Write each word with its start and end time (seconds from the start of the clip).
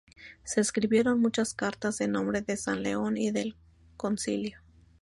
Se 0.43 0.59
escribieron 0.59 1.19
muchas 1.21 1.53
cartas 1.53 2.01
en 2.01 2.13
nombre 2.13 2.41
de 2.41 2.57
San 2.57 2.81
León 2.81 3.17
y 3.17 3.29
del 3.29 3.55
Concilio. 3.97 4.57